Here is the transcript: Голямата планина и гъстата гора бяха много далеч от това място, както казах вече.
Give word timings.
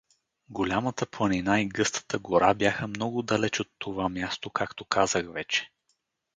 Голямата 0.49 1.05
планина 1.05 1.61
и 1.61 1.67
гъстата 1.67 2.19
гора 2.19 2.53
бяха 2.53 2.87
много 2.87 3.21
далеч 3.21 3.59
от 3.59 3.71
това 3.79 4.09
място, 4.09 4.49
както 4.49 4.85
казах 4.85 5.33
вече. 5.33 5.69